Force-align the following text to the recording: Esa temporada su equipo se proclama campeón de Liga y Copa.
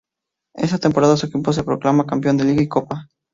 Esa 0.55 0.79
temporada 0.79 1.15
su 1.15 1.27
equipo 1.27 1.53
se 1.53 1.63
proclama 1.63 2.07
campeón 2.07 2.35
de 2.37 2.45
Liga 2.45 2.63
y 2.63 2.67
Copa. 2.67 3.07